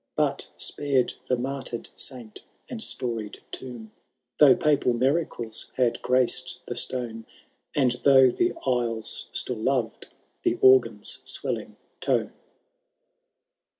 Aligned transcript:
But 0.15 0.49
spared 0.57 1.13
the 1.29 1.35
martyr^ 1.37 1.87
saint 1.95 2.41
and 2.67 2.81
storied 2.81 3.39
tomb. 3.51 3.91
Though 4.39 4.55
papal 4.55 4.93
miiades 4.95 5.67
had 5.75 6.01
graced 6.01 6.57
the 6.67 6.73
stone. 6.73 7.27
And 7.75 7.91
though 8.01 8.31
the 8.31 8.53
aisles 8.65 9.29
still 9.31 9.57
loved 9.61 10.07
the 10.41 10.57
oigan^s 10.57 11.19
swelling 11.27 11.75
tone. 11.99 12.33